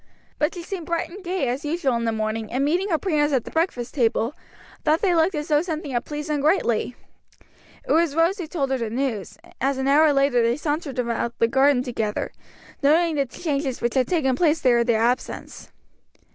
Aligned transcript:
But 0.39 0.55
she 0.55 0.63
seemed 0.63 0.87
bright 0.87 1.11
and 1.11 1.23
gay 1.23 1.47
as 1.47 1.63
usual 1.63 1.93
in 1.95 2.05
the 2.05 2.11
morning, 2.11 2.51
and 2.51 2.65
meeting 2.65 2.89
her 2.89 2.97
parents 2.97 3.35
at 3.35 3.43
the 3.45 3.51
breakfast 3.51 3.93
table, 3.93 4.33
thought 4.83 5.01
they 5.03 5.13
looked 5.13 5.35
as 5.35 5.47
though 5.49 5.61
something 5.61 5.91
had 5.91 6.05
pleased 6.05 6.27
them 6.31 6.41
greatly. 6.41 6.95
It 7.87 7.91
was 7.91 8.15
Rose 8.15 8.39
who 8.39 8.47
told 8.47 8.71
her 8.71 8.79
the 8.79 8.89
news, 8.89 9.37
as 9.61 9.77
an 9.77 9.87
hour 9.87 10.11
later 10.11 10.41
they 10.41 10.57
sauntered 10.57 10.97
around 10.97 11.33
the 11.37 11.47
garden 11.47 11.83
together, 11.83 12.31
noting 12.81 13.13
the 13.13 13.27
changes 13.27 13.79
which 13.79 13.93
had 13.93 14.07
taken 14.07 14.35
place 14.35 14.59
there 14.59 14.79
in 14.79 14.87
their 14.87 15.03
absence. 15.03 15.71